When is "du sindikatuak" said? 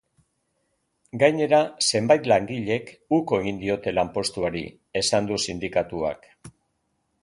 5.33-6.33